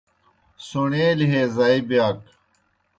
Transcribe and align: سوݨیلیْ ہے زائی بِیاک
سوݨیلیْ 0.67 1.27
ہے 1.31 1.41
زائی 1.55 1.79
بِیاک 1.87 2.17